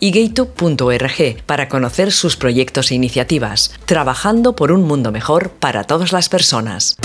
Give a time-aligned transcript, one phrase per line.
[0.00, 6.12] y gaytube.org para conocer sus proyectos e iniciativas, trabajando por un mundo mejor para todas
[6.12, 6.96] las personas.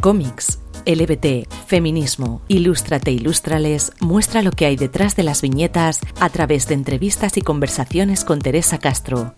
[0.00, 6.68] Cómics, LBT, feminismo, Ilústrate Ilústrales muestra lo que hay detrás de las viñetas a través
[6.68, 9.34] de entrevistas y conversaciones con Teresa Castro.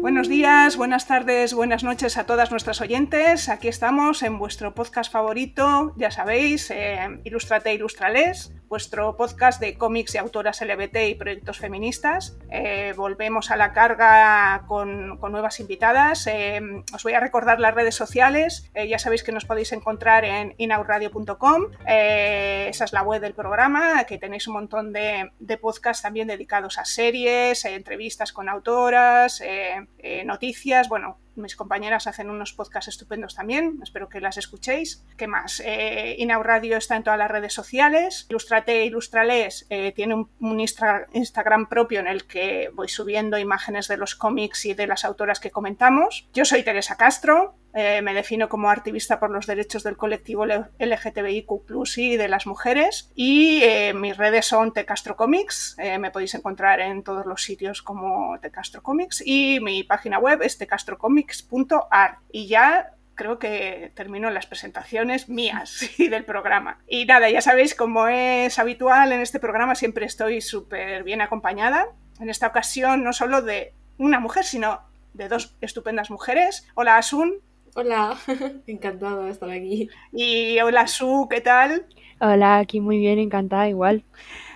[0.00, 3.48] Buenos días, buenas tardes, buenas noches a todas nuestras oyentes.
[3.48, 10.14] Aquí estamos en vuestro podcast favorito, ya sabéis, eh, Ilústrate Ilustrales, vuestro podcast de cómics
[10.14, 12.36] y autoras LBT y proyectos feministas.
[12.50, 16.26] Eh, volvemos a la carga con, nuevas invitadas.
[16.26, 16.60] Eh,
[16.94, 18.70] os voy a recordar las redes sociales.
[18.74, 21.66] Eh, ya sabéis que nos podéis encontrar en inauradio.com.
[21.86, 26.78] esa es la web del programa, que tenéis un montón de, de podcasts también dedicados
[26.78, 29.42] a series, entrevistas con autoras,
[30.24, 35.04] noticias, bueno, mis compañeras hacen unos podcasts estupendos también, espero que las escuchéis.
[35.16, 35.62] ¿Qué más?
[35.64, 38.26] Eh, Inau Radio está en todas las redes sociales.
[38.28, 40.60] Ilustrate Ilustrales eh, tiene un,
[41.12, 45.40] Instagram propio en el que voy subiendo imágenes de los cómics y de las autoras
[45.40, 46.28] que comentamos.
[46.34, 51.50] Yo soy Teresa Castro, eh, me defino como activista por los derechos del colectivo LGTBIQ
[51.96, 53.10] y de las mujeres.
[53.14, 55.76] Y eh, mis redes son Tecastro Comics.
[55.78, 59.22] Eh, me podéis encontrar en todos los sitios como Tecastro Comics.
[59.24, 62.18] Y mi página web es tecastrocomics.ar.
[62.32, 66.78] Y ya creo que termino las presentaciones mías y del programa.
[66.86, 71.88] Y nada, ya sabéis, como es habitual en este programa, siempre estoy súper bien acompañada.
[72.20, 74.80] En esta ocasión, no solo de una mujer, sino
[75.12, 76.66] de dos estupendas mujeres.
[76.74, 77.42] Hola, Asun.
[77.80, 78.18] Hola,
[78.66, 79.88] encantada de estar aquí.
[80.10, 81.86] Y hola Su, ¿qué tal?
[82.20, 84.02] Hola, aquí muy bien, encantada igual.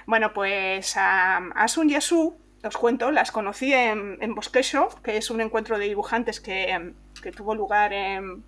[0.07, 2.35] Bueno, pues a Asun y a Su,
[2.65, 7.31] os cuento, las conocí en, en Bosquecho, que es un encuentro de dibujantes que, que
[7.31, 8.43] tuvo lugar en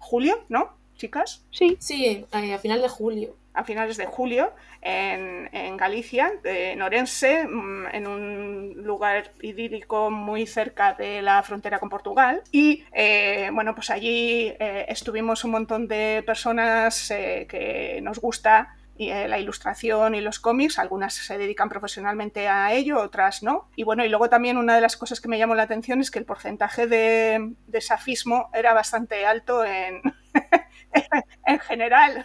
[0.00, 1.44] julio, ¿no, chicas?
[1.52, 1.76] Sí.
[1.78, 4.52] Sí, eh, a final de julio a finales de julio
[4.82, 11.78] en, en, Galicia, en Orense, mm, en un lugar idílico muy cerca de la frontera
[11.78, 12.42] con Portugal.
[12.52, 18.76] Y eh, bueno, pues allí eh, estuvimos un montón de personas eh, que nos gusta
[18.98, 23.68] la ilustración y los cómics, algunas se dedican profesionalmente a ello, otras no.
[23.76, 26.10] Y bueno, y luego también una de las cosas que me llamó la atención es
[26.10, 30.00] que el porcentaje de, de safismo era bastante alto en,
[31.46, 32.24] en general,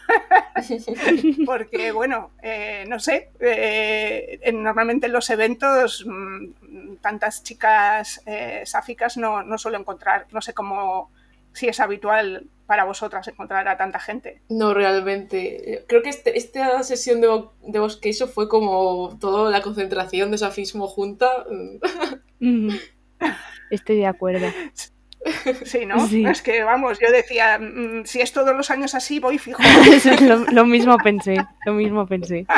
[1.46, 9.18] porque bueno, eh, no sé, eh, normalmente en los eventos mm, tantas chicas eh, sáficas
[9.18, 11.12] no, no, suelo encontrar, no sé cómo,
[11.54, 14.42] si es habitual para vosotras encontrar a tanta gente.
[14.48, 15.84] No, realmente.
[15.90, 20.88] Creo que este, esta sesión de, de Bosqueso fue como toda la concentración de safismo
[20.88, 21.28] junta.
[23.70, 24.48] Estoy de acuerdo.
[25.66, 26.06] Sí, ¿no?
[26.30, 29.62] Es que, vamos, yo decía, mm, si es todos los años así, voy fijo.
[30.52, 32.46] lo, mismo pensé, lo mismo pensé.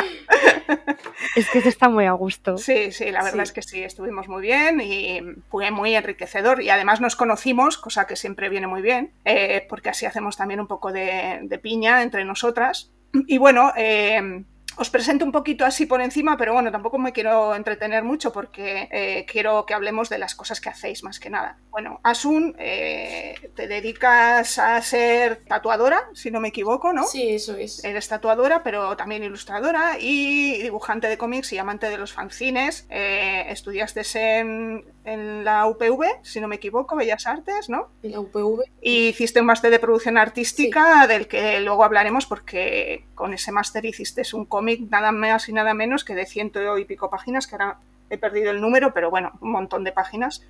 [1.36, 2.58] Es que se está muy a gusto.
[2.58, 5.20] Sí, sí, la verdad es que sí, estuvimos muy bien y
[5.50, 9.88] fue muy enriquecedor y además nos conocimos, cosa que siempre viene muy bien, eh, porque
[9.88, 12.92] así hacemos también un poco de, piña entre nosotras.
[13.26, 14.44] Y bueno, eh,
[14.76, 18.88] os presento un poquito así por encima, pero bueno, tampoco me quiero entretener mucho porque
[18.90, 21.58] eh, quiero que hablemos de las cosas que hacéis más que nada.
[21.70, 27.04] Bueno, Asun, eh, te dedicas a ser tatuadora, si no me equivoco, ¿no?
[27.04, 27.84] Sí, eso es.
[27.84, 32.86] Eres tatuadora, pero también ilustradora y dibujante de cómics y amante de los fanzines.
[32.90, 34.02] Eh, estudiaste
[34.38, 37.90] en, en la UPV, si no me equivoco, Bellas Artes, ¿no?
[38.02, 38.62] En la UPV.
[38.80, 43.84] Y hiciste un máster de producción artística del que luego hablaremos porque con ese máster
[43.84, 47.56] hiciste un cómic nada más y nada menos que de ciento y pico páginas, que
[47.56, 47.78] ahora
[48.10, 50.42] he perdido el número, pero bueno, un montón de páginas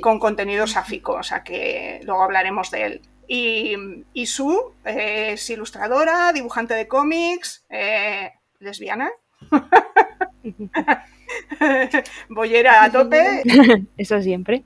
[0.00, 3.02] con contenido sáfico, o sea que luego hablaremos de él.
[3.28, 3.76] Y,
[4.12, 9.10] y Su es ilustradora, dibujante de cómics, eh, lesbiana.
[12.28, 13.42] Boyera a tope.
[13.96, 14.64] Eso siempre.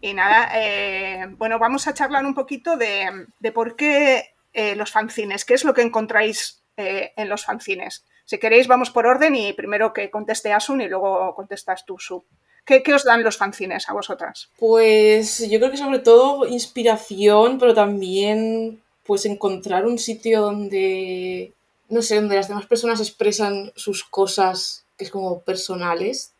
[0.00, 5.44] Y nada, eh, bueno, vamos a charlar un poquito de, por qué eh, los fanzines,
[5.44, 8.04] qué es lo que encontráis eh, en los fanzines.
[8.24, 12.24] Si queréis, vamos por orden y primero que conteste Asun y luego contestas tú, Su.
[12.64, 14.50] ¿Qué, os dan los fanzines a vosotras?
[14.58, 21.54] Pues yo creo que sobre todo inspiración, pero también pues encontrar un sitio donde,
[21.88, 26.34] no sé, donde las demás personas expresan sus cosas que es como personales,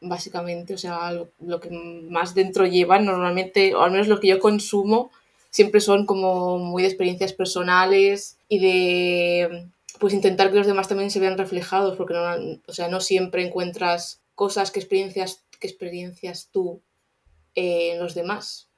[0.00, 4.38] básicamente, o sea, lo, que más dentro llevan normalmente, o al menos lo que yo
[4.38, 5.10] consumo,
[5.50, 9.68] siempre son como muy de experiencias personales y de
[9.98, 13.46] pues intentar que los demás también se vean reflejados, porque no, o sea, no siempre
[13.46, 16.80] encuentras cosas que experiencias, que experiencias tú
[17.54, 18.68] en los demás.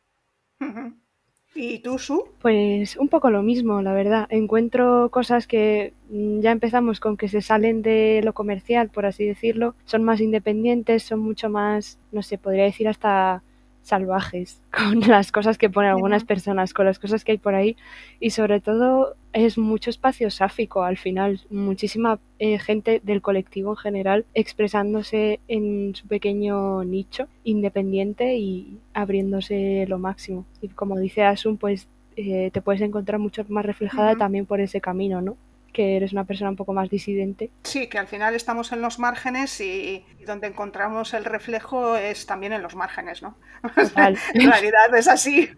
[1.55, 2.25] ¿Y tú, Su?
[2.41, 4.27] Pues un poco lo mismo, la verdad.
[4.31, 9.25] Encuentro cosas que mm, ya empezamos con que se salen de lo comercial, por así
[9.25, 9.77] decirlo.
[9.85, 13.43] Son más independientes, son mucho más, no sé, podría decir hasta
[13.85, 17.77] salvajes con las cosas que ponen algunas personas, con las cosas que hay por ahí
[18.19, 23.77] y sobre todo es mucho espacio sáfico al final, muchísima eh, gente del colectivo en
[23.77, 30.45] general expresándose en su pequeño nicho independiente y abriéndose lo máximo.
[30.61, 34.81] Y como dice Asun, pues eh, te puedes encontrar mucho más reflejada también por ese
[34.81, 35.37] camino, ¿no?
[35.75, 37.51] Que eres una persona un poco más disidente.
[37.65, 42.55] Sí, que al final estamos en los márgenes y, donde encontramos el reflejo es también
[42.55, 43.37] en los márgenes, ¿no?
[43.75, 45.51] en realidad es así.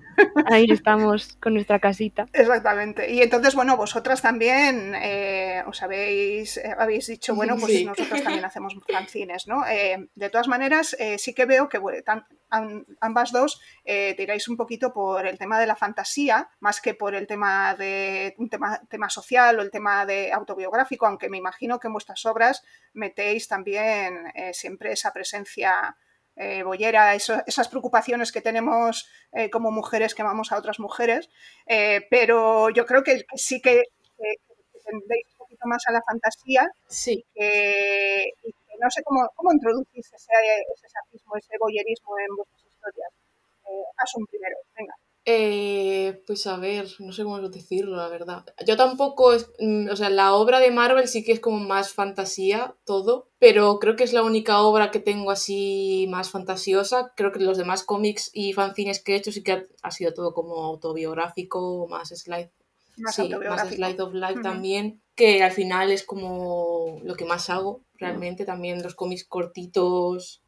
[0.46, 2.26] Ahí estamos con nuestra casita.
[2.32, 3.12] Exactamente.
[3.12, 8.44] Y entonces, bueno, vosotras también eh, os habéis, eh, habéis dicho, bueno, pues nosotros también
[8.44, 9.66] hacemos fanzines, ¿no?
[9.66, 11.78] Eh, de todas maneras, sí que veo que
[12.50, 17.26] ambas dos tiráis un poquito por el tema de la fantasía, más que por el
[17.26, 21.88] tema de un tema, tema social o el tema de autobiográfico, aunque me imagino que
[21.88, 22.62] en vuestras obras
[22.93, 25.96] metéis también eh, siempre esa presencia
[26.37, 31.31] eh, boyera, esas preocupaciones que tenemos eh, como mujeres que amamos a otras mujeres,
[32.10, 33.84] pero yo creo que, sí que,
[34.84, 37.25] tendréis un poquito más a la fantasía sí.
[37.34, 40.32] y no sé cómo, cómo introducís ese,
[40.75, 43.12] ese ese boyerismo en vuestras historias.
[44.17, 44.94] un primero, venga.
[45.28, 48.44] Eh, pues a ver, no sé cómo decirlo, la verdad.
[48.64, 51.93] Yo tampoco, es, mm, o sea, la obra de Marvel sí que es como más
[51.93, 57.12] fantasía, todo, pero creo que es la única obra que tengo así más fantasiosa.
[57.17, 60.32] Creo que los demás cómics y fanzines que he hecho sí que ha, sido todo
[60.32, 62.52] como autobiográfico, más slide.
[62.96, 67.50] Más sí, más slide of life también, que al final es como lo que más
[67.50, 68.44] hago, realmente.
[68.44, 70.42] También los cómics cortitos,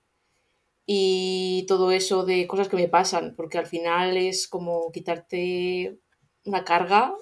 [0.91, 5.99] y todo eso de cosas que me pasan, porque al final es como quitarte
[6.47, 7.12] una carga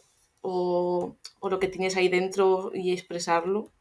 [0.40, 3.72] o, lo que tienes ahí dentro y expresarlo.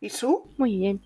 [0.00, 0.50] ¿Y su?
[0.58, 1.02] Muy bien.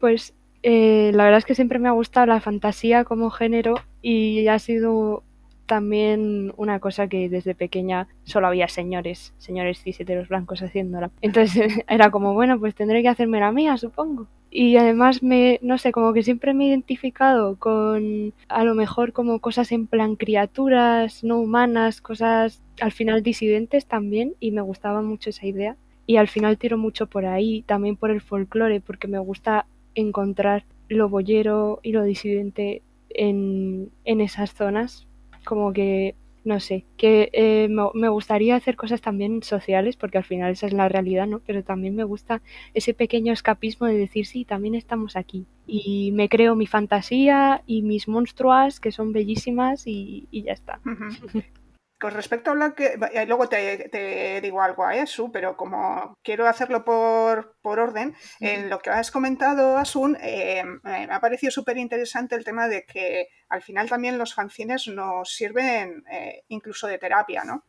[0.00, 0.34] Pues
[0.64, 4.58] eh, la verdad es que siempre me ha gustado la fantasía como género y ha
[4.58, 5.22] sido
[5.66, 11.10] también una cosa que desde pequeña solo había señores, señores los blancos haciéndola.
[11.20, 14.28] Entonces era como, bueno, pues tendré que hacerme la mía, supongo
[14.58, 19.12] y además me, no sé, como que siempre me he identificado con a lo mejor
[19.12, 25.02] como cosas en plan criaturas no humanas, cosas al final disidentes también y me gustaba
[25.02, 25.76] mucho esa idea.
[26.06, 30.64] Y al final tiro mucho por ahí, también por el folclore, porque me gusta encontrar
[30.88, 32.80] lo boyero y lo disidente
[33.10, 35.06] en, en esas zonas,
[35.46, 36.14] como que
[36.46, 40.72] no sé, que eh, me gustaría hacer cosas también sociales, porque al final esa es
[40.72, 41.40] la realidad, ¿no?
[41.40, 42.40] Pero también me gusta
[42.72, 45.44] ese pequeño escapismo de decir, sí, también estamos aquí.
[45.66, 50.78] Y me creo mi fantasía y mis monstruas, que son bellísimas, y, ya está.
[51.98, 52.98] Con respecto a lo que.
[53.26, 58.90] Luego te, digo algo a eso, pero como quiero hacerlo por, orden, en lo que
[58.90, 63.88] has comentado, Asun, eh, me ha parecido súper interesante el tema de que al final
[63.88, 67.64] también los fanzines nos sirven eh, incluso de terapia, ¿no?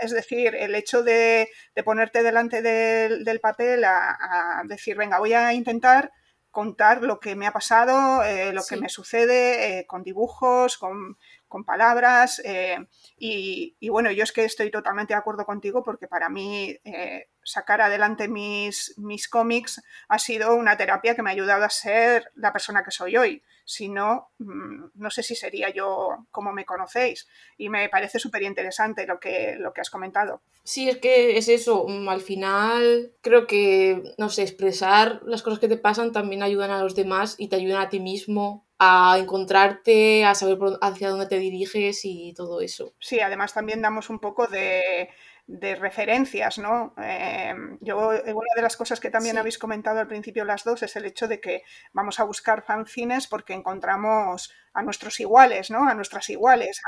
[0.00, 1.48] es decir, el hecho de,
[1.84, 6.10] ponerte delante del, papel a, decir, venga, voy a intentar
[6.50, 11.64] contar lo que me ha pasado, eh, lo que me sucede, con dibujos, con con
[11.64, 12.40] palabras.
[12.44, 12.78] Eh,
[13.18, 17.80] y, bueno, yo es que estoy totalmente de acuerdo contigo porque para mí eh, sacar
[17.80, 22.52] adelante mis, mis cómics ha sido una terapia que me ha ayudado a ser la
[22.52, 23.42] persona que soy hoy.
[23.64, 27.26] Si no, mm, no sé si sería yo como me conocéis.
[27.56, 30.42] Y me parece súper interesante lo que, lo que has comentado.
[30.62, 31.86] Sí, es que es eso.
[31.88, 36.70] Mm, al final creo que, no sé, expresar las cosas que te pasan también ayudan
[36.70, 41.26] a los demás y te ayudan a ti mismo a encontrarte, a saber hacia dónde
[41.26, 42.94] te diriges y todo eso.
[43.00, 45.08] Sí, además también damos un poco de,
[45.48, 46.94] referencias, ¿no?
[46.98, 50.82] Eh, yo, eh, una de las cosas que también habéis comentado al principio las dos
[50.82, 51.62] es el hecho de que
[51.92, 55.88] vamos a buscar fanzines porque encontramos a nuestros iguales, ¿no?
[55.88, 56.80] A nuestras iguales,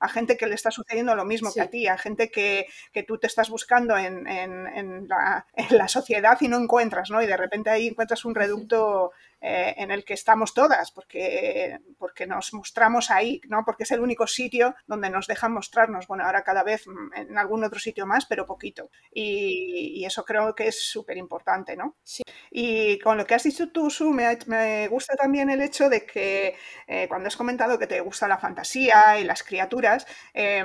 [0.00, 2.66] a, gente que le está sucediendo lo mismo que a ti, a gente que,
[3.06, 7.22] tú te estás buscando en, en, la, en, la, sociedad y no encuentras, ¿no?
[7.22, 9.12] Y de repente ahí encuentras un reducto
[9.48, 13.64] eh, en el que estamos todas, porque, porque nos mostramos ahí, ¿no?
[13.66, 16.06] Porque es el único sitio donde nos dejan mostrarnos.
[16.06, 16.84] Bueno, ahora cada vez
[17.14, 18.90] en algún otro sitio más, pero poquito.
[19.12, 21.96] Y, eso creo que es súper importante, ¿no?
[22.02, 22.22] Sí.
[22.50, 26.06] Y con lo que has dicho tú, Su, me, me gusta también el hecho de
[26.06, 30.64] que eh, cuando has comentado que te gusta la fantasía y las criaturas, eh,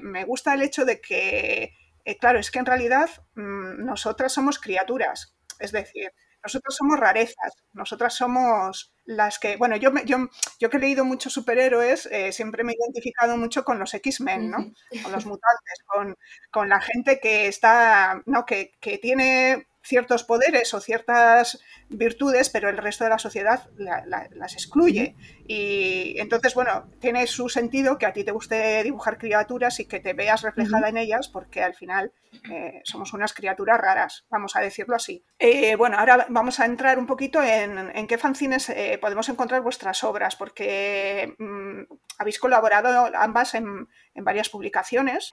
[0.00, 1.74] me, gusta el hecho de que,
[2.18, 5.36] claro, es que en realidad mm, nosotras somos criaturas.
[5.58, 6.10] Es decir,
[6.42, 11.32] nosotros somos rarezas, nosotras somos las que, bueno, yo, yo, yo que he leído muchos
[11.32, 14.72] superhéroes, eh, siempre me he identificado mucho con los X-Men, ¿no?
[15.02, 16.16] Con los mutantes, con,
[16.50, 18.46] con, la gente que está, ¿no?
[18.46, 24.52] Que, que tiene ciertos poderes o ciertas virtudes, pero el resto de la sociedad las
[24.52, 25.16] excluye.
[25.46, 29.98] Y entonces, bueno, tiene su sentido que a ti te guste dibujar criaturas y que
[29.98, 32.12] te veas reflejada en ellas, porque al final
[32.52, 35.24] eh, somos unas criaturas raras, vamos a decirlo así.
[35.38, 40.04] Eh, bueno, ahora vamos a entrar un poquito en, qué fanzines eh, podemos encontrar vuestras
[40.04, 45.32] obras, porque mm, habéis colaborado ambas en, varias publicaciones.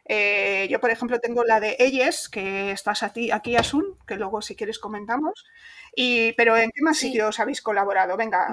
[0.70, 4.42] yo, por ejemplo, tengo la de Elles, que estás a ti, aquí, Asun, que luego
[4.42, 5.46] si quieres comentamos.
[5.96, 8.16] Y, pero ¿en qué más sitios habéis colaborado?
[8.16, 8.48] Venga,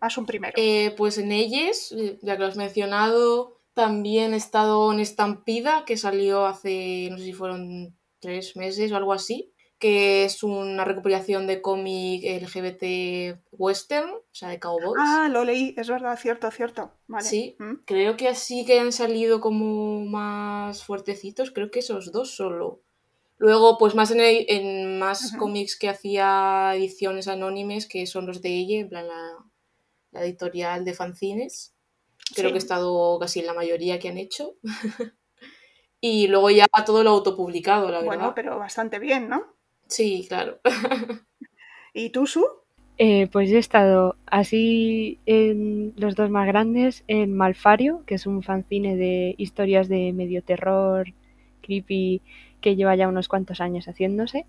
[0.00, 0.54] haz un primero.
[0.96, 6.46] pues en Elles, ya que lo has mencionado, también he estado en Estampida, que salió
[6.46, 11.62] hace, no sé si fueron tres meses o algo así, que es una recopilación de
[11.62, 15.00] cómic LGBT western, o sea, de cowboys.
[15.00, 16.92] Ah, lo leí, es verdad, cierto, cierto.
[17.20, 17.84] Sí, mm.
[17.84, 22.82] creo que así que han salido como más fuertecitos, creo que esos dos solo.
[23.36, 28.48] Luego, pues más en, en más cómics que hacía ediciones anónimes, que son los de
[28.48, 29.44] ella, en plan la,
[30.10, 31.72] la editorial de fanzines.
[32.34, 34.56] Creo que he estado casi en la mayoría que han hecho.
[36.00, 38.06] y luego ya todo lo autopublicado, la verdad.
[38.06, 39.57] Bueno, pero bastante bien, ¿no?
[39.88, 40.60] Sí, claro.
[41.94, 42.44] ¿Y tú, Su?
[42.98, 48.42] Eh, pues he estado así en los dos más grandes, en Malfario, que es un
[48.42, 51.06] fanzine de historias de medio terror,
[51.62, 52.22] creepy,
[52.60, 54.46] que lleva ya unos cuantos años haciéndose.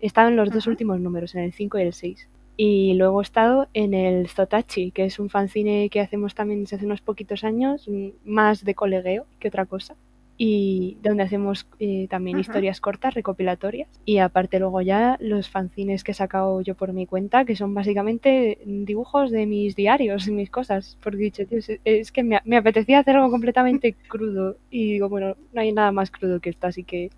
[0.00, 2.28] He estado en los dos últimos números, en el 5 y el 6.
[2.56, 6.76] Y luego he estado en el Zotachi, que es un fanzine que hacemos también desde
[6.76, 9.96] hace unos poquitos años, mm, más de colegueo que otra cosa.
[10.36, 13.88] Y donde hacemos eh, también historias cortas, recopilatorias.
[14.04, 17.72] Y aparte luego ya los fanzines que he sacado yo por mi cuenta, que son
[17.72, 20.98] básicamente dibujos de mis diarios y mis cosas.
[21.02, 24.56] Porque dicho, tío, es que me, me apetecía hacer algo completamente crudo.
[24.70, 27.10] Y digo, bueno, no hay nada más crudo que esto, así que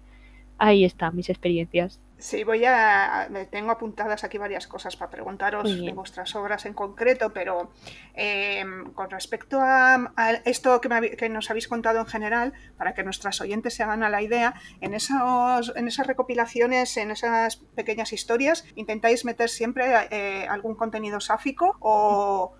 [0.58, 2.00] ahí están mis experiencias.
[2.18, 3.28] Sí, voy a.
[3.50, 7.70] Tengo apuntadas aquí varias cosas para preguntaros de vuestras obras en concreto, pero
[8.14, 10.12] em, con respecto a,
[10.46, 14.22] esto que, nos habéis contado en general, para que nuestras oyentes se hagan a la
[14.22, 20.74] idea, en, esos, en esas recopilaciones, en esas pequeñas historias, ¿intentáis meter siempre eh, algún
[20.74, 22.54] contenido sáfico o.?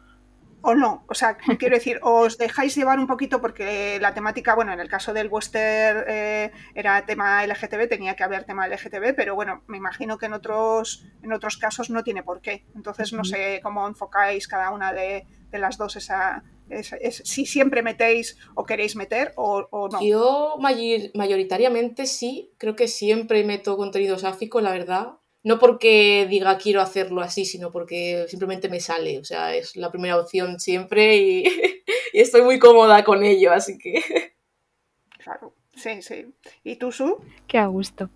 [0.63, 1.05] O no.
[1.09, 4.89] O sea, quiero decir, os dejáis llevar un poquito porque la temática, bueno, en el
[4.89, 9.77] caso del western eh, era tema LGTB, tenía que haber tema LGTB, pero bueno, me
[9.77, 12.65] imagino que en otros, en otros casos no tiene por qué.
[12.75, 16.43] Entonces no sé cómo enfocáis cada una de, las dos esa,
[17.11, 20.03] si siempre metéis o queréis meter o, o no.
[20.03, 25.15] Yo mayoritariamente sí, creo que siempre meto contenido sáfico, la verdad
[25.47, 29.21] no porque diga quiero hacerlo así, sino porque simplemente me sale.
[29.21, 31.45] O sea, es la primera opción siempre y,
[32.13, 34.03] estoy muy cómoda con ello, así que.
[35.19, 36.35] Claro, sí, sí.
[36.65, 37.23] ¿Y tú, Su?
[37.47, 38.11] Qué a gusto.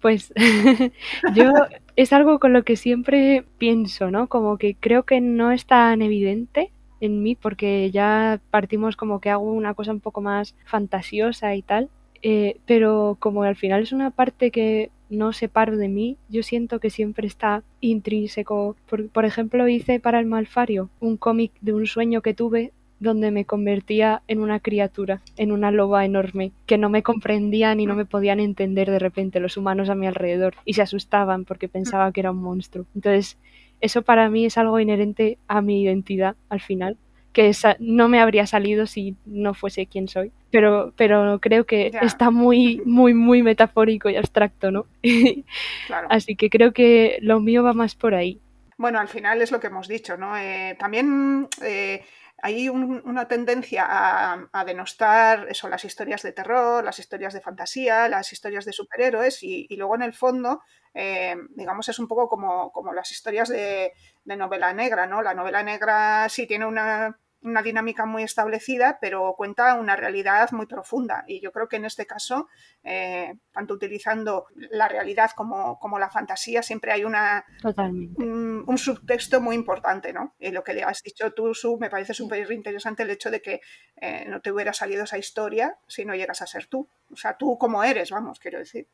[0.00, 0.32] Pues
[1.34, 1.50] yo
[1.96, 4.28] es algo con lo que siempre pienso, ¿no?
[4.28, 6.70] Como que creo que no es tan evidente
[7.00, 11.62] en mí porque ya partimos como que hago una cosa un poco más fantasiosa y
[11.62, 11.90] tal,
[12.22, 16.80] eh, pero como al final es una parte que no separo de mí, yo siento
[16.80, 18.76] que siempre está intrínseco.
[19.12, 23.44] Por, ejemplo, hice para el Malfario un cómic de un sueño que tuve donde me
[23.44, 28.06] convertía en una criatura, en una loba enorme, que no me comprendían y no me
[28.06, 32.20] podían entender de repente los humanos a mi alrededor y se asustaban porque pensaba que
[32.20, 32.86] era un monstruo.
[32.96, 33.38] Entonces,
[33.80, 36.96] eso para mí es algo inherente a mi identidad al final
[37.32, 40.32] que no me habría salido si no fuese quien soy.
[40.50, 44.86] Pero, pero creo que está muy, muy, muy metafórico y abstracto, ¿no?
[46.08, 48.40] Así que creo que lo mío va más por ahí.
[48.78, 50.36] Bueno, al final es lo que hemos dicho, ¿no?
[50.38, 52.04] Eh, también eh,
[52.40, 58.32] hay una tendencia a, denostar eso, las historias de terror, las historias de fantasía, las
[58.32, 60.62] historias de superhéroes y, luego en el fondo,
[61.00, 63.92] eh, digamos, es un poco como, como las historias de,
[64.24, 65.22] de, novela negra, ¿no?
[65.22, 70.66] La novela negra sí tiene una una dinámica muy establecida, pero cuenta una realidad muy
[70.66, 71.24] profunda.
[71.26, 72.48] Y yo creo que en este caso,
[72.82, 79.40] eh, tanto utilizando la realidad como, como, la fantasía, siempre hay una, un, un, subtexto
[79.40, 80.12] muy importante.
[80.12, 80.34] ¿no?
[80.40, 83.60] Y lo que has dicho tú, Su, me parece súper interesante el hecho de que
[84.00, 86.88] eh, no te hubiera salido esa historia si no llegas a ser tú.
[87.12, 88.88] O sea, tú como eres, vamos, quiero decir.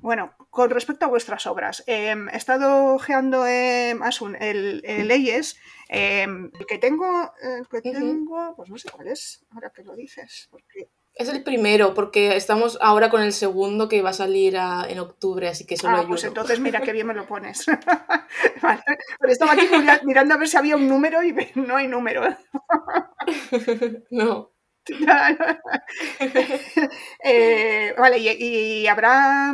[0.00, 3.94] Bueno, con respecto a vuestras obras, em, he estado ojeando eh,
[4.40, 5.56] el, Leyes.
[5.88, 9.94] Em, el que tengo, el que tengo, pues no sé cuál es, ahora que lo
[9.94, 10.48] dices.
[10.50, 10.90] Porque...
[11.14, 15.48] Es el primero, porque estamos ahora con el segundo que va a salir en octubre,
[15.48, 17.66] así que solo ah, Pues entonces mira qué bien me lo pones.
[18.62, 18.82] vale.
[19.18, 19.66] Pero estaba aquí
[20.04, 22.22] mirando a ver si había un número y no hay número.
[24.10, 24.52] no.
[27.22, 29.52] Eh, vale, ¿y, habrá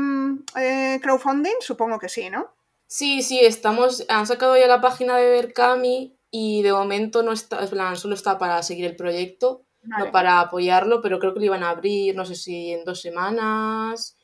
[0.57, 1.57] eh, crowdfunding?
[1.61, 2.55] Supongo que sí, ¿no?
[2.87, 7.67] Sí, sí, estamos, han sacado ya la página de Berkami y de momento no está,
[7.97, 11.71] solo está para seguir el proyecto, no para apoyarlo, pero creo que lo iban a
[11.71, 14.16] abrir, no sé si en dos semanas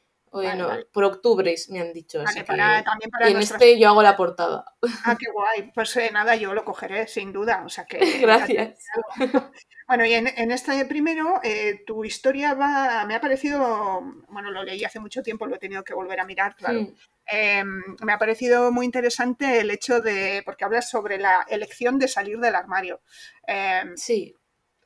[0.93, 2.23] por octubre me han dicho.
[2.23, 4.65] y en este yo hago la portada.
[5.05, 5.71] Ah, qué guay.
[5.75, 7.62] Pues eh, nada, yo lo cogeré, sin duda.
[7.65, 7.99] O sea que.
[8.21, 8.87] Gracias.
[9.87, 13.05] Bueno, y en, este primero, eh, tu historia va.
[13.05, 14.01] Me ha parecido.
[14.29, 16.89] Bueno, lo leí hace mucho tiempo, lo he tenido que volver a mirar, claro.
[17.27, 20.43] Em, me ha parecido muy interesante el hecho de.
[20.47, 23.03] Porque hablas sobre la elección de salir del armario.
[23.47, 24.35] Em, sí.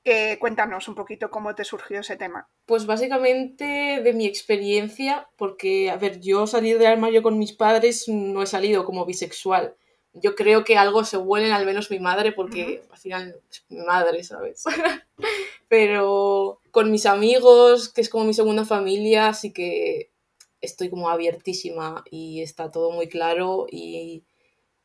[0.08, 2.48] Eh, cuéntanos un poquito cómo te surgió ese tema.
[2.64, 8.04] Pues básicamente de mi experiencia, porque, a ver, yo salir del armario con mis padres
[8.06, 9.74] no he salido como bisexual.
[10.12, 13.78] Yo creo que algo se huele, al menos mi madre, porque al final es mi
[13.84, 14.62] madre, ¿sabes?
[15.68, 20.12] Pero con mis amigos, que es como mi segunda familia, sí que
[20.60, 24.22] estoy como abiertísima y está todo muy claro y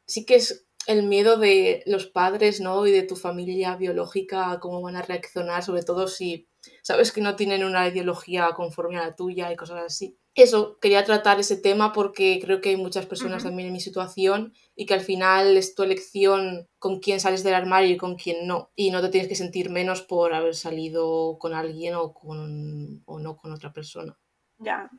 [0.07, 2.85] sí que es el miedo de los padres, ¿no?
[2.87, 6.47] Y de tu familia biológica, cómo van a reaccionar, sobre todo si
[6.81, 10.17] sabes que no tienen una ideología conforme a la tuya y cosas así.
[10.33, 14.53] Eso, quería tratar ese tema porque creo que hay muchas personas también en mi situación
[14.75, 18.47] y que al final es tu elección con quién sales del armario y con quién
[18.47, 18.71] no.
[18.75, 23.19] Y no te tienes que sentir menos por haber salido con alguien o, con, o
[23.19, 24.17] no con otra persona.
[24.57, 24.89] Ya,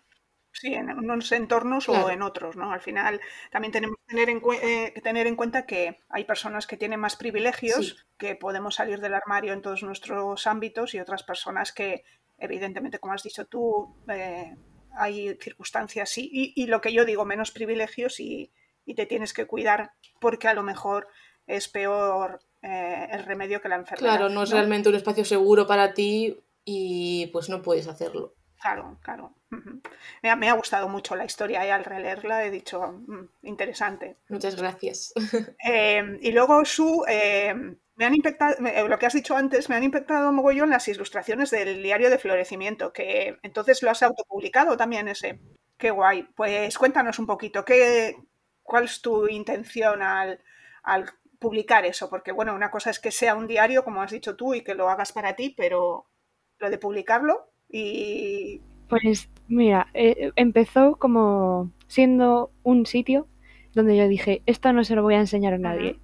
[0.52, 2.72] Sí, en unos entornos o en otros, ¿no?
[2.72, 6.76] Al final también tenemos que tener, en, eh, tener en cuenta que hay personas que
[6.76, 11.72] tienen más privilegios, que podemos salir del armario en todos nuestros ámbitos y otras personas
[11.72, 12.04] que,
[12.38, 14.54] evidentemente, como has dicho tú, eh,
[14.94, 18.52] hay circunstancias y, y, lo que yo digo, menos privilegios y,
[18.84, 21.08] y, te tienes que cuidar porque a lo mejor
[21.46, 24.16] es peor eh, el remedio que la enfermedad.
[24.16, 28.34] Claro, no es realmente un espacio seguro para ti y pues no puedes hacerlo.
[28.62, 29.34] Claro, claro.
[30.22, 34.18] me, ha, me, ha, gustado mucho la historia y al releerla he dicho, mm, interesante.
[34.28, 35.12] Muchas gracias.
[35.58, 39.74] Em, y luego, Su, em, me han impactado, eh, lo que has dicho antes, me
[39.74, 45.08] han impactado mogollón las ilustraciones del diario de florecimiento, que entonces lo has autopublicado también
[45.08, 45.40] ese.
[45.76, 46.22] Qué guay.
[46.36, 48.14] Pues cuéntanos un poquito, ¿qué,
[48.62, 50.40] ¿cuál es tu intención al,
[50.84, 52.08] al publicar eso?
[52.08, 54.76] Porque bueno, una cosa es que sea un diario, como has dicho tú, y que
[54.76, 56.06] lo hagas para ti, pero
[56.58, 58.60] lo de publicarlo, y...
[58.88, 63.26] Pues mira, eh, empezó como siendo un sitio
[63.74, 65.96] donde yo dije, esto no se lo voy a enseñar a nadie.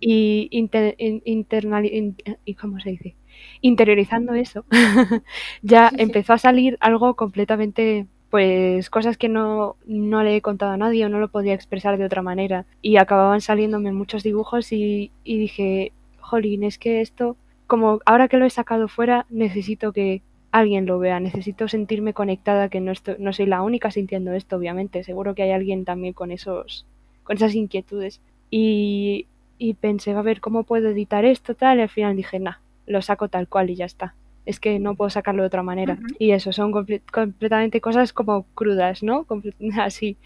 [0.00, 3.16] Y, inter, y ¿cómo se dice?
[3.60, 4.64] Interiorizando eso,
[5.62, 10.76] ya empezó a salir algo completamente, pues cosas que no, no le he contado a
[10.76, 12.66] nadie o no lo podía expresar de otra manera.
[12.80, 17.36] Y acababan saliéndome muchos dibujos y, y dije, jolín, es que esto,
[17.66, 21.20] como ahora que lo he sacado fuera, necesito que, alguien lo vea.
[21.20, 25.04] Necesito sentirme conectada, que no, estoy, no soy la única sintiendo esto, obviamente.
[25.04, 26.86] Seguro que hay alguien también con, esos,
[27.22, 28.20] con esas inquietudes.
[28.50, 29.26] Y,
[29.58, 31.54] y pensé, a ver, ¿cómo puedo editar esto?
[31.54, 34.14] Tal, y al final dije, nah, lo saco tal cual y ya está.
[34.46, 35.98] Es que no puedo sacarlo de otra manera.
[36.18, 36.72] Y eso, son
[37.12, 39.26] completamente cosas como crudas, ¿no?
[39.80, 40.16] así.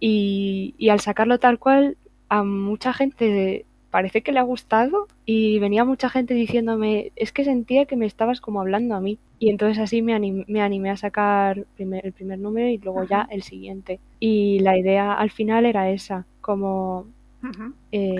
[0.00, 1.96] Y, y al sacarlo tal cual,
[2.28, 7.44] a mucha gente parece que le ha gustado y venía mucha gente diciéndome, es que
[7.44, 9.20] sentía que me estabas como hablando a mí.
[9.38, 14.00] Y entonces así me animé, a sacar el primer número y luego ya el siguiente.
[14.18, 17.06] Y la idea al final era esa, como
[17.92, 18.16] eh,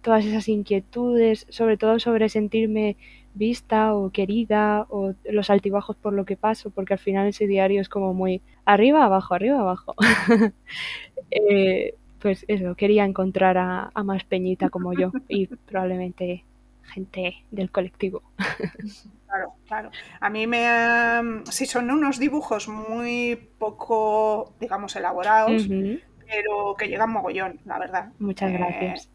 [0.00, 2.96] todas esas inquietudes, sobre todo sobre sentirme
[3.34, 7.80] vista o querida o los altibajos por lo que paso, porque al final ese diario
[7.80, 9.96] es como muy arriba, abajo, arriba, abajo.
[11.32, 16.44] eh, pues eso, quería encontrar a, más peñita como yo y probablemente
[16.82, 18.22] gente del colectivo.
[19.26, 19.90] Claro, claro.
[20.20, 20.66] A mí me...
[21.50, 28.12] sí, son unos dibujos muy poco, digamos, elaborados, pero que llegan mogollón, la verdad.
[28.18, 29.10] Muchas gracias.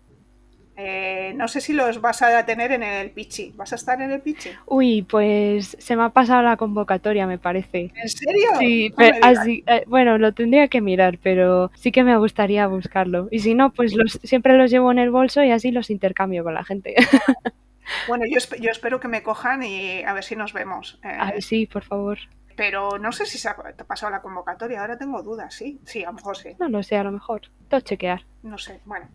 [0.78, 3.54] Eh, no sé si los vas a tener en el Pichi.
[3.56, 4.50] ¿Vas a estar en el Pichi?
[4.66, 7.92] Uy, pues se me ha pasado la convocatoria, me parece.
[7.96, 8.50] ¿En serio?
[8.58, 13.28] Sí, así, eh, bueno, lo tendría que mirar, pero sí que me gustaría buscarlo.
[13.32, 16.44] Y si no, pues los, siempre los llevo en el bolso y así los intercambio
[16.44, 16.96] con la gente.
[18.08, 21.00] Bueno, yo, yo espero que me cojan y a ver si nos vemos.
[21.04, 22.20] Eh, sí, por favor.
[22.56, 25.80] Pero no sé si se ha pasado la convocatoria, ahora tengo dudas, sí.
[25.84, 26.56] Sí, a lo mejor sí.
[26.60, 27.42] No lo sé, a lo mejor.
[27.70, 28.26] Todo chequear.
[28.44, 29.08] No sé, bueno.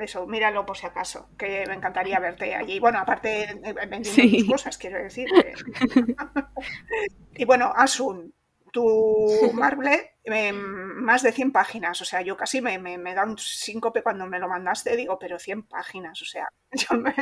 [0.00, 2.80] Eso, míralo por si acaso, que me encantaría verte allí.
[2.80, 5.28] Bueno, aparte eh, vendiendo tus cosas, quiero decir.
[7.34, 8.32] y bueno, Asun,
[8.72, 13.24] tu Marble, em, más de 100 páginas, o sea, yo casi me, me, me da
[13.24, 17.14] un síncope cuando me lo mandaste, digo, pero 100 páginas, o sea, yo me,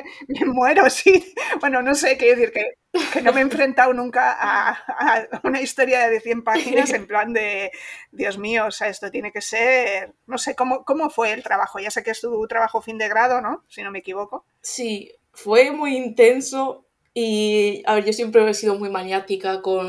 [0.47, 1.35] muero, sí.
[1.61, 2.75] Bueno, no sé, quiero decir que,
[3.13, 7.71] que no me he enfrentado nunca a, una historia de 100 páginas en plan de,
[8.11, 11.79] Dios mío, o sea, esto tiene que ser, no sé, ¿cómo, cómo fue el trabajo?
[11.79, 13.65] Ya sé que es tu trabajo fin de grado, ¿no?
[13.69, 14.45] Si no me equivoco.
[14.61, 19.87] Sí, fue muy intenso y a ver, yo siempre he sido muy maniática con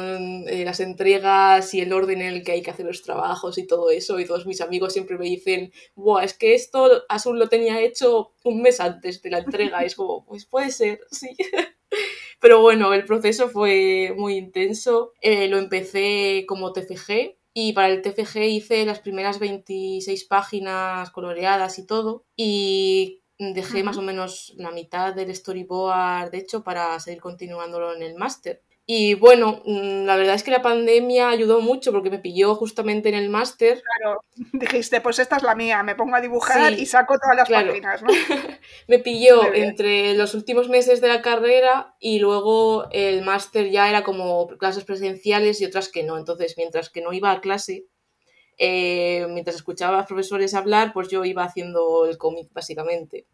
[0.48, 3.68] eh, las entregas y el orden en el que hay que hacer los trabajos y
[3.68, 4.20] todo eso.
[4.20, 8.34] Y todos mis amigos siempre me dicen, Buah, es que esto Asun lo tenía hecho
[8.44, 9.84] un mes antes de la entrega.
[9.84, 11.30] Y es como, pues puede ser, sí.
[12.40, 15.14] Pero bueno, el proceso fue muy intenso.
[15.22, 21.80] Eh, lo empecé como TFG, y para el TFG hice las primeras 26 páginas coloreadas
[21.80, 22.26] y todo.
[22.36, 28.04] Y dejé más o menos la mitad del storyboard, de hecho, para seguir continuándolo en
[28.04, 28.62] el máster.
[28.92, 33.08] Y bueno, mm, la verdad es que la pandemia ayudó mucho porque me pilló justamente
[33.08, 33.84] en el máster.
[33.84, 37.48] Claro, dijiste, pues esta es la mía, me pongo a dibujar y saco todas las
[37.48, 38.10] páginas, ¿no?
[38.88, 44.04] me pilló entre los últimos meses de la carrera y luego el máster ya era
[44.04, 46.18] como clases presenciales y otras que no.
[46.18, 47.86] Entonces, mientras que no iba a clase,
[48.60, 53.26] eh, mientras escuchaba a los profesores hablar, pues yo iba haciendo el cómic básicamente.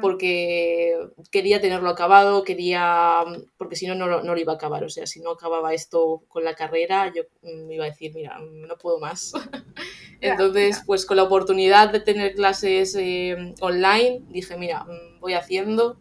[0.00, 0.96] Porque
[1.32, 3.24] quería tenerlo acabado, quería.
[3.58, 4.84] Porque si no, no, lo iba a acabar.
[4.84, 8.12] O sea, si no acababa esto con la carrera, yo me mm, iba a decir,
[8.14, 9.32] mira, no puedo más.
[10.20, 15.98] Entonces, pues con la oportunidad de tener clases eh, online, dije, mira, mm, voy haciendo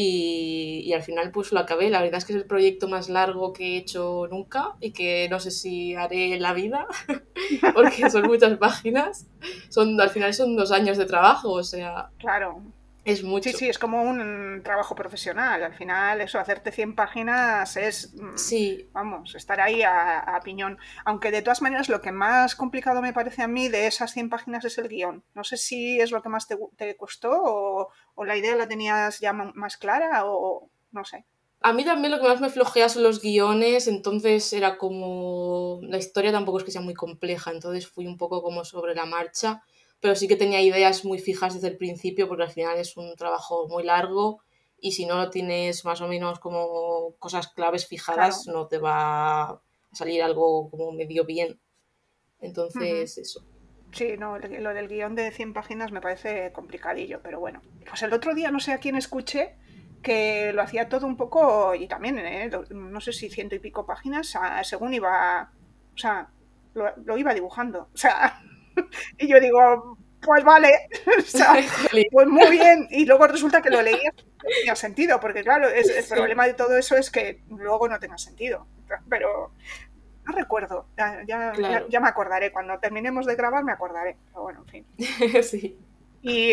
[0.00, 1.90] y, al final pues lo acabé.
[1.90, 5.28] La verdad es que es el proyecto más largo que he hecho nunca y que
[5.28, 6.86] no sé si haré en la vida,
[7.74, 9.26] porque son muchas páginas.
[9.68, 12.10] Son, al final son dos años de trabajo, o sea...
[12.18, 12.62] Claro.
[13.04, 13.48] Es mucho.
[13.48, 15.62] Sí, sí, es como un trabajo profesional.
[15.64, 18.12] Al final, eso, hacerte 100 páginas es.
[18.14, 18.90] Mm, sí.
[18.92, 20.76] Vamos, estar ahí a, piñón.
[21.06, 24.28] Aunque de todas maneras, lo que más complicado me parece a mí de esas 100
[24.28, 25.24] páginas es el guion.
[25.34, 28.68] No sé si es lo que más te, te costó o, o, la idea la
[28.68, 31.24] tenías ya más clara o no sé.
[31.60, 35.80] A mí también lo que más me flojea son los guiones, entonces era como.
[35.82, 39.06] La historia tampoco es que sea muy compleja, entonces fui un poco como sobre la
[39.06, 39.62] marcha
[40.00, 43.14] pero sí que tenía ideas muy fijas desde el principio porque al final es un
[43.16, 44.40] trabajo muy largo
[44.80, 49.42] y si no lo tienes más o menos como cosas claves fijadas no te va
[49.42, 51.60] a salir algo como medio bien.
[52.40, 53.44] Entonces, eso.
[53.92, 57.62] Sí, no, lo del guion de 100 páginas me parece complicadillo, pero bueno.
[57.88, 59.56] Pues el otro día no sé a quién escuché
[60.02, 62.50] que lo hacía todo un poco, y también, ¿eh?
[62.70, 65.50] no sé si ciento y pico páginas, según iba,
[65.94, 66.28] o sea,
[66.74, 67.88] lo, lo iba dibujando.
[67.92, 68.40] O sea,
[69.18, 70.88] y yo digo, pues vale,
[72.12, 72.86] pues muy bien.
[72.90, 76.76] Y luego resulta que lo leía no tenía sentido, porque claro, el problema de todo
[76.76, 78.66] eso es que luego no tenga sentido.
[79.08, 79.52] Pero
[80.28, 82.52] no recuerdo, ya, ya, me acordaré.
[82.52, 84.16] Cuando terminemos de grabar me acordaré.
[84.26, 84.86] Pero bueno, en fin.
[85.42, 85.78] sí.
[86.20, 86.52] Y,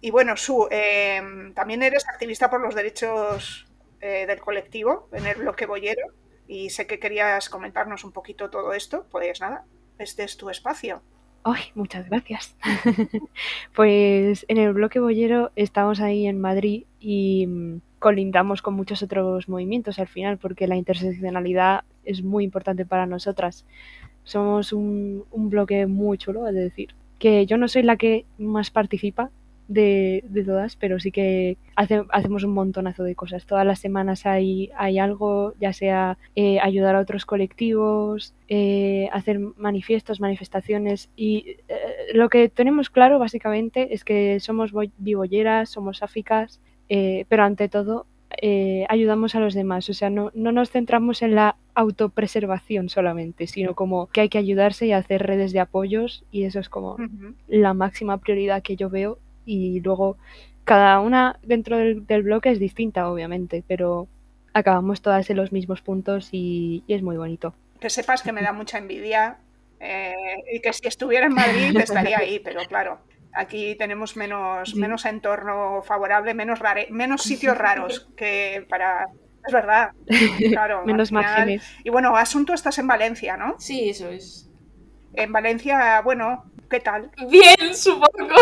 [0.00, 3.66] y, bueno, Su, em, también eres activista por los derechos
[4.00, 6.12] eh, del colectivo en el bloque Boyero
[6.46, 9.06] y sé que querías comentarnos un poquito todo esto.
[9.10, 9.64] Pues nada,
[9.98, 11.02] este es tu espacio.
[11.44, 12.56] ¡Ay, muchas gracias!
[13.74, 19.48] pues en el bloque boyero estamos ahí en Madrid y mm, colindamos con muchos otros
[19.48, 23.64] movimientos al final, porque la interseccionalidad es muy importante para nosotras.
[24.24, 29.30] Somos un, bloque muy chulo, es decir, que yo no soy la que más participa,
[29.68, 33.44] de, todas, pero sí que hacemos un montonazo de cosas.
[33.44, 39.38] Todas las semanas hay, hay algo, ya sea eh, ayudar a otros colectivos, eh, hacer
[39.38, 46.60] manifiestos, manifestaciones y eh, lo que tenemos claro básicamente es que somos vivolleras, somos áficas,
[46.88, 48.06] pero ante todo
[48.88, 49.88] ayudamos a los demás.
[49.88, 54.38] O sea, no, no nos centramos en la autopreservación solamente, sino como que hay que
[54.38, 56.96] ayudarse y hacer redes de apoyos y eso es como
[57.46, 60.16] la máxima prioridad que yo veo y luego
[60.68, 64.06] cada una dentro del, bloque es distinta, obviamente, pero
[64.52, 67.54] acabamos todas en los mismos puntos y, es muy bonito.
[67.80, 69.38] Que sepas que me da mucha envidia
[69.80, 70.14] eh,
[70.52, 72.98] y que si estuviera en Madrid estaría ahí, pero claro,
[73.38, 76.58] Aquí tenemos menos, menos entorno favorable, menos,
[76.90, 79.06] menos sitios raros que para...
[79.46, 79.92] Es verdad,
[80.50, 80.84] claro.
[80.84, 81.62] menos márgenes.
[81.84, 83.54] Y bueno, Asunto, estás en Valencia, ¿no?
[83.60, 84.50] Sí, eso es.
[85.14, 87.12] En Valencia, bueno, ¿qué tal?
[87.30, 88.34] Bien, supongo.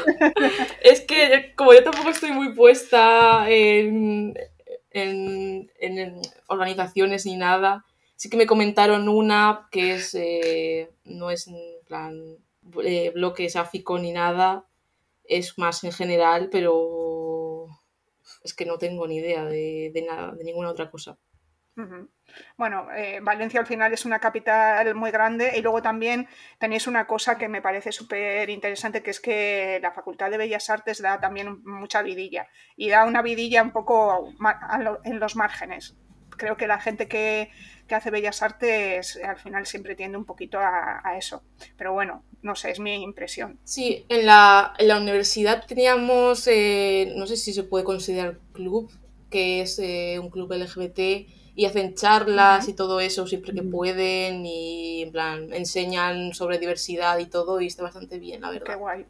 [0.82, 4.32] es que como yo tampoco estoy muy puesta en,
[4.90, 7.84] en, en, organizaciones ni nada,
[8.16, 12.38] sí que me comentaron una que es eh, no es en plan
[12.84, 14.66] eh, bloque sáfico ni nada,
[15.24, 17.66] es más en general, pero
[18.42, 21.18] es que no tengo ni idea de, de nada, de ninguna otra cosa.
[22.56, 26.28] Bueno, eh, Valencia al final es una capital muy grande y luego también
[26.58, 30.68] tenéis una cosa que me parece súper interesante, que es que la Facultad de Bellas
[30.70, 34.32] Artes da también mucha vidilla y da una vidilla un poco
[35.04, 35.96] en los márgenes.
[36.40, 37.50] Creo que la gente que,
[37.90, 41.42] hace Bellas Artes al final siempre tiende un poquito a, eso.
[41.76, 43.58] Pero bueno, no sé, es mi impresión.
[43.62, 48.90] Sí, en la, universidad teníamos, eh, no sé si se puede considerar club,
[49.28, 54.46] que es eh, un club LGBT y hacen charlas y todo eso siempre que pueden
[54.46, 58.66] y en plan enseñan sobre diversidad y todo y está bastante bien, la verdad.
[58.66, 59.04] Qué guay.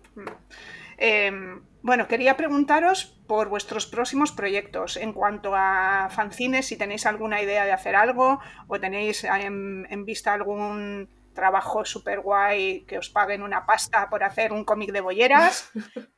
[1.00, 7.40] Em, bueno, quería preguntaros por vuestros próximos proyectos en cuanto a fanzines, si tenéis alguna
[7.40, 13.42] idea de hacer algo o tenéis en, vista algún trabajo súper guay que os paguen
[13.42, 15.70] una pasta por hacer un cómic de bolleras.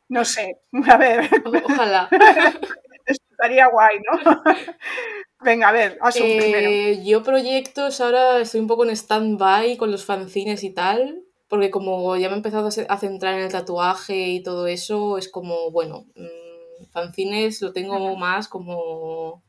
[0.08, 1.30] No sé, a ver.
[1.64, 2.08] Ojalá.
[3.06, 4.42] Estaría guay, ¿no?
[5.40, 10.62] Venga, a ver, eh, Yo proyectos ahora estoy un poco en stand-by con los fanzines
[10.62, 14.66] y tal, porque como ya me he empezado a centrar en el tatuaje y todo
[14.68, 19.42] eso, es como, bueno, mm, fanzines lo tengo más como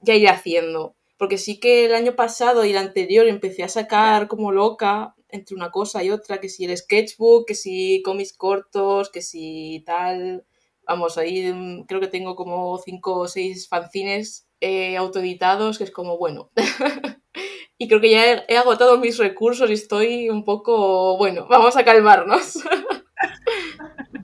[0.00, 0.96] ya iré haciendo.
[1.16, 5.54] Porque sí que el año pasado y el anterior empecé a sacar como loca entre
[5.54, 10.44] una cosa y otra, que si el sketchbook, que si cómics cortos, que si tal.
[10.84, 15.92] Vamos, ahí mm, creo que tengo como cinco o seis fanzines eh, autoeditados, que es
[15.92, 16.50] como, bueno.
[17.78, 21.84] y creo que ya he, agotado mis recursos y estoy un poco, bueno, vamos a
[21.84, 22.64] calmarnos.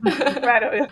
[0.41, 0.89] claro.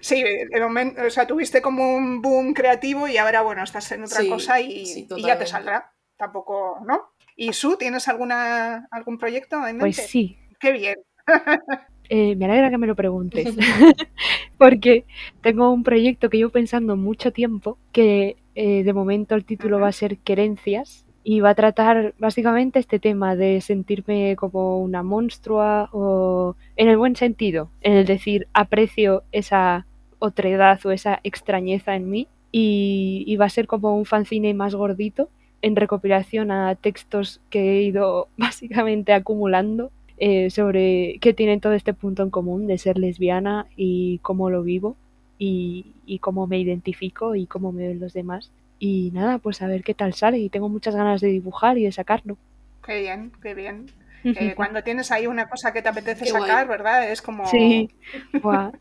[0.00, 0.22] Sí,
[0.60, 4.60] momento, o sea, tuviste como un boom creativo y ahora, bueno, estás en otra cosa
[4.60, 5.92] y, ya te saldrá.
[6.18, 7.14] Tampoco, ¿no?
[7.34, 10.02] ¿Y Su, tienes alguna, algún proyecto en pues mente?
[10.02, 10.38] Pues sí.
[10.60, 10.96] Qué bien.
[12.08, 13.56] Eh, me alegra que me lo preguntes,
[14.58, 15.06] porque
[15.40, 19.88] tengo un proyecto que llevo pensando mucho tiempo, que eh, de momento el título va
[19.88, 25.88] a ser Querencias y va a tratar básicamente este tema de sentirme como una monstrua
[25.92, 29.86] o en el buen sentido, en el decir aprecio esa
[30.18, 34.74] otredad o esa extrañeza en mí y, y va a ser como un fanzine más
[34.74, 35.28] gordito
[35.62, 41.94] en recopilación a textos que he ido básicamente acumulando eh, sobre qué tienen todo este
[41.94, 44.96] punto en común de ser lesbiana y cómo lo vivo
[45.38, 48.52] y, y, cómo me identifico y cómo me ven los demás.
[48.84, 51.84] Y nada, pues a ver qué tal sale y tengo muchas ganas de dibujar y
[51.84, 52.36] de sacarlo.
[52.84, 53.86] Qué bien, qué bien.
[54.24, 57.08] Eh, cuando tienes ahí una cosa que te apetece sacar, ¿verdad?
[57.08, 57.46] Es como...
[57.46, 57.88] Sí,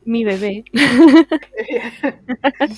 [0.06, 0.64] mi bebé.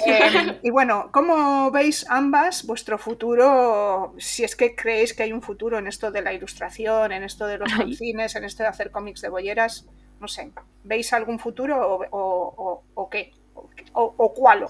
[0.05, 5.41] Em, y bueno, ¿cómo veis ambas vuestro futuro, si es que creéis que hay un
[5.41, 8.91] futuro en esto de la ilustración, en esto de los cines, en esto de hacer
[8.91, 9.87] cómics de bolleras?
[10.19, 10.51] No sé,
[10.83, 13.31] ¿veis algún futuro o, qué?
[13.93, 14.67] ¿O, o cuál?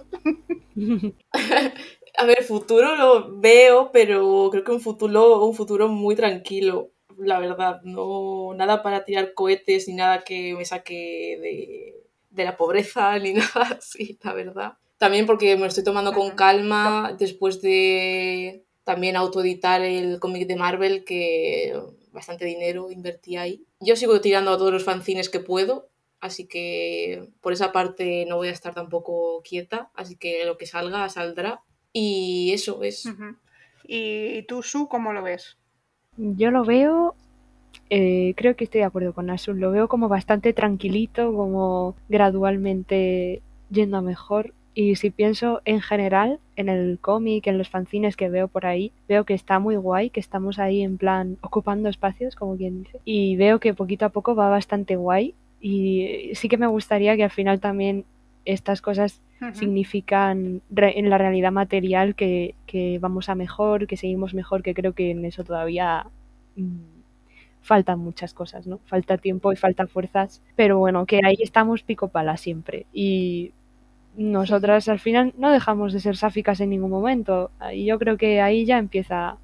[2.18, 7.40] A ver, futuro lo veo, pero creo que un futuro, un futuro muy tranquilo la
[7.40, 11.96] verdad, no nada para tirar cohetes ni nada que me saque
[12.32, 14.74] de, la pobreza ni nada así, la verdad.
[14.98, 20.56] También porque me lo estoy tomando con calma después de también autoeditar el cómic de
[20.56, 21.78] Marvel que
[22.12, 23.66] bastante dinero invertí ahí.
[23.80, 28.38] Yo sigo tirando a todos los fanzines que puedo, así que por esa parte no
[28.38, 31.64] voy a estar tampoco quieta, así que lo que salga saldrá.
[31.94, 33.08] Y eso es.
[33.86, 35.58] ¿Y tú, Su, cómo lo ves?
[36.18, 37.16] Yo lo veo,
[37.90, 43.42] eh, creo que estoy de acuerdo con Asun, lo veo como bastante tranquilito, como gradualmente
[43.70, 44.54] yendo a mejor.
[44.76, 48.92] Y si pienso en general, en el cómic, en los fanzines que veo por ahí,
[49.08, 53.00] veo que está muy guay, que estamos ahí en plan ocupando espacios, como quien dice.
[53.06, 55.36] Y veo que poquito a poco va bastante guay.
[55.62, 58.06] Y sí que me gustaría que al final también
[58.46, 59.22] estas cosas
[59.54, 62.56] significan en la realidad material que,
[63.02, 66.08] vamos a mejor, que seguimos mejor, que creo que en eso todavía
[66.56, 66.94] mm,
[67.62, 68.80] faltan muchas cosas, ¿no?
[68.86, 73.52] Falta tiempo y faltan fuerzas, pero bueno, que ahí estamos pico pala siempre y
[74.16, 78.42] nosotras al final no dejamos de ser sáficas en ningún momento y yo creo que
[78.42, 79.38] ahí ya empieza,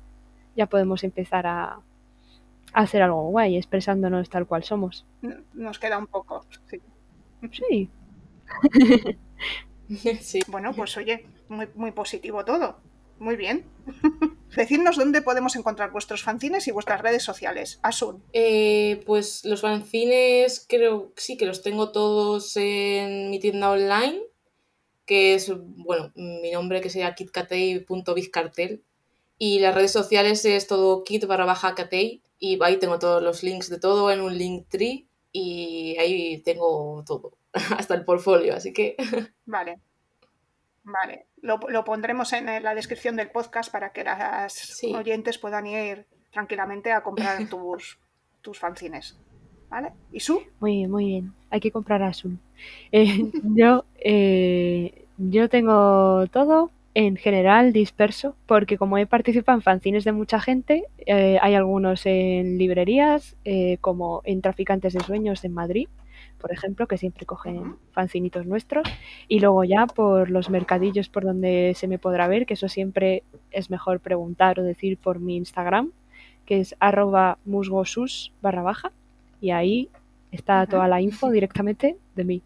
[0.55, 1.79] ya podemos empezar a,
[2.73, 5.05] hacer algo guay, expresándonos tal cual somos.
[5.53, 6.79] Nos queda un poco, sí.
[7.51, 7.89] Sí.
[10.21, 10.39] sí.
[10.47, 12.81] Bueno, pues oye, muy, muy positivo todo.
[13.19, 13.65] Muy bien.
[14.55, 17.79] Decidnos dónde podemos encontrar vuestros fanzines y vuestras redes sociales.
[17.83, 18.23] Asun.
[18.31, 24.21] Eh, pues los fanzines creo sí que los tengo todos en mi tienda online,
[25.05, 28.83] que es, bueno, mi nombre que sería kitkatei.bizcartel.
[29.37, 32.21] Y las redes sociales es todo kit barra baja katei.
[32.39, 35.08] Y ahí tengo todos los links de todo en un link tree.
[35.31, 37.37] Y ahí tengo todo,
[37.77, 38.95] hasta el portfolio, así que...
[39.45, 39.79] Vale.
[40.83, 46.91] Vale, lo, pondremos en la descripción del podcast para que las oyentes puedan ir tranquilamente
[46.91, 47.99] a comprar tus,
[48.41, 49.19] tus fanzines.
[49.69, 49.93] ¿Vale?
[50.11, 50.41] ¿Y su?
[50.59, 51.33] Muy bien, muy bien.
[51.51, 52.37] Hay que comprar a su.
[52.91, 60.03] Eh, yo, eh, yo tengo todo en general disperso, porque como he participado en fanzines
[60.03, 63.35] de mucha gente, eh, hay algunos en librerías,
[63.81, 65.87] como en Traficantes de Sueños en Madrid,
[66.39, 68.87] por ejemplo, que siempre cogen fanzinitos nuestros.
[69.27, 73.23] Y luego ya por los mercadillos por donde se me podrá ver, que eso siempre
[73.51, 75.91] es mejor preguntar o decir por mi Instagram,
[76.45, 78.91] que es arroba musgosus barra baja.
[79.41, 79.89] Y ahí
[80.31, 82.41] está toda la info directamente de mí.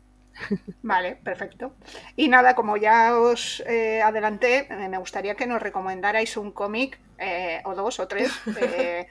[0.81, 1.73] Vale, perfecto.
[2.15, 6.99] Y nada, como ya os eh, adelanté, eh, me gustaría que nos recomendarais un cómic
[7.17, 9.07] eh, o dos o tres de,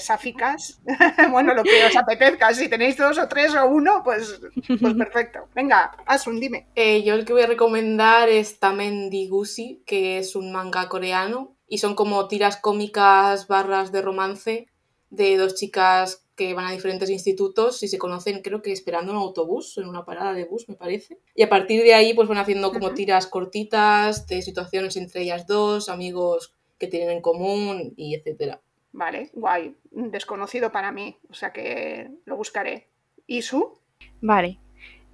[0.00, 0.80] sáficas.
[1.30, 2.52] bueno, lo que os apetezca.
[2.54, 5.48] Si tenéis dos o tres o uno, pues, pues perfecto.
[5.54, 6.66] Venga, Asun, dime.
[6.76, 11.78] yo el que voy a recomendar es Tamen Digusi, que es un manga coreano y
[11.78, 14.66] son como tiras cómicas barras de romance
[15.10, 19.18] de dos chicas que van a diferentes institutos y se conocen, creo que esperando un
[19.18, 21.18] autobús, en una parada de bus, me parece.
[21.34, 25.46] Y a partir de ahí, pues van haciendo como tiras cortitas de situaciones entre ellas
[25.46, 28.62] dos, amigos que tienen en común y etcétera.
[28.92, 29.76] Vale, guay.
[29.90, 32.88] Desconocido para mí, o sea que lo buscaré.
[33.26, 33.78] ¿Y su?
[34.22, 34.58] Vale.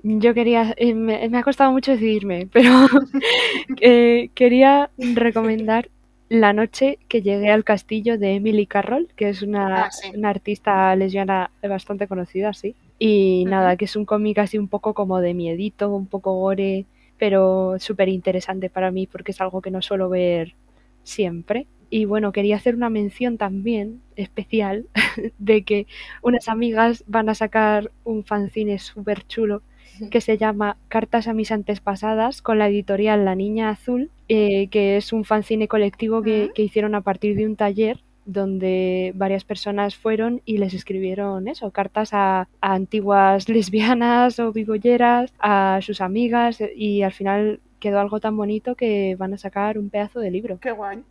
[0.04, 2.70] Yo quería, eh, me, ha costado mucho decidirme, pero
[3.80, 5.90] eh, quería recomendar
[6.28, 9.90] la noche que llegué al castillo de Emily Carroll, que es una, ah,
[10.24, 12.74] artista lesbiana bastante conocida, sí.
[12.98, 16.86] Y nada, que es un cómic así un poco como de miedito, un poco gore,
[17.18, 20.54] pero súper interesante para mí porque es algo que no suelo ver
[21.02, 21.66] siempre.
[21.88, 24.86] Y bueno, quería hacer una mención también especial
[25.38, 25.86] de que
[26.22, 29.62] unas amigas van a sacar un fanzine súper chulo
[30.10, 34.96] que se llama Cartas a mis antepasadas con la editorial La Niña Azul, eh, que
[34.96, 40.42] es un fanzine colectivo que, hicieron a partir de un taller donde varias personas fueron
[40.44, 47.12] y les escribieron eso, cartas a, antiguas lesbianas o bigolleras, a sus amigas y al
[47.12, 50.58] final quedó algo tan bonito que van a sacar un pedazo de libro.
[50.60, 51.04] Qué guay.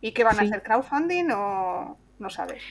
[0.00, 0.62] ¿Y qué van a hacer?
[0.62, 2.62] ¿Crowdfunding o no sabes?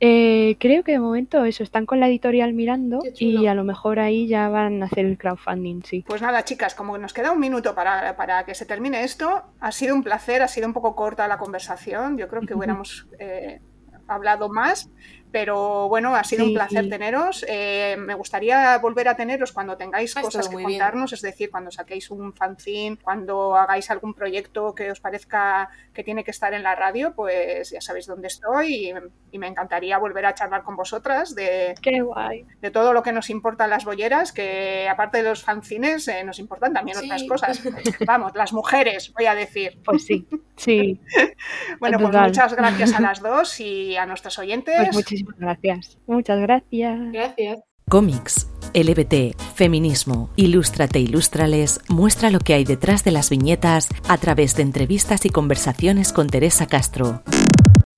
[0.00, 4.00] Eh, creo que de momento eso, están con la editorial mirando y a lo mejor
[4.00, 6.04] ahí ya van a hacer el crowdfunding, sí.
[6.06, 9.72] Pues nada, chicas, como nos queda un minuto para, para que se termine esto, ha
[9.72, 13.60] sido un placer, ha sido un poco corta la conversación, yo creo que hubiéramos eh,
[14.08, 14.90] hablado más,
[15.34, 17.44] pero bueno, ha sido un placer teneros.
[17.48, 22.08] Eh, me gustaría volver a teneros cuando tengáis cosas que contarnos, es decir, cuando saquéis
[22.12, 26.76] un fanzine, cuando hagáis algún proyecto que os parezca que tiene que estar en la
[26.76, 28.92] radio, pues ya sabéis dónde estoy
[29.32, 32.46] y, me encantaría volver a charlar con vosotras de, Qué guay.
[32.60, 36.38] de todo lo que nos importa las bolleras, que aparte de los fanzines eh, nos
[36.38, 37.60] importan también otras cosas.
[38.06, 39.80] Vamos, las mujeres, voy a decir.
[39.84, 41.00] Pues sí, sí.
[41.80, 44.90] bueno, pues muchas gracias a las dos y a nuestros oyentes.
[44.92, 45.98] Pues gracias.
[46.06, 47.12] Muchas gracias.
[47.12, 47.60] Gracias.
[47.88, 54.56] Cómics, LBT, feminismo, Ilústrate, Ilústrales muestra lo que hay detrás de las viñetas a través
[54.56, 57.22] de entrevistas y conversaciones con Teresa Castro.